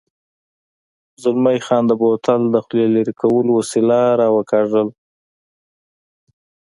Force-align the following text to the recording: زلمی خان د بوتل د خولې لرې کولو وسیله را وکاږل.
زلمی 1.21 1.57
خان 1.65 1.83
د 1.87 1.91
بوتل 2.01 2.41
د 2.49 2.55
خولې 2.65 2.87
لرې 2.95 3.13
کولو 3.21 3.51
وسیله 3.59 4.01
را 4.19 4.27
وکاږل. 4.35 4.87